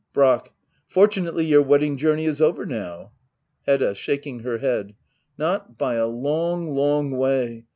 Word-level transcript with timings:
Brack, 0.13 0.51
Fortunately 0.87 1.45
your 1.45 1.61
wedding 1.61 1.95
journey 1.95 2.25
is 2.25 2.41
over 2.41 2.65
now. 2.65 3.11
Hedda. 3.67 3.93
[Shaking 3.93 4.39
her 4.39 4.57
head.] 4.57 4.95
Not 5.37 5.77
by 5.77 5.93
a 5.93 6.07
long— 6.07 6.71
^long 6.75 7.15
way. 7.15 7.65